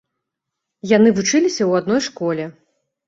Яны 0.97 1.09
вучыліся 1.19 1.59
ў 1.69 1.85
адной 1.85 2.01
школе. 2.07 2.43